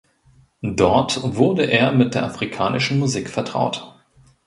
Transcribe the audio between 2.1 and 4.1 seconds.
der afrikanischen Musik vertraut.